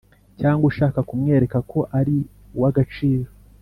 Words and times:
cyangwa 0.39 0.63
ushaka 0.71 0.99
kumwereka 1.09 1.57
ko 1.71 1.79
ari 1.99 2.17
uw’agaciro 2.55 3.29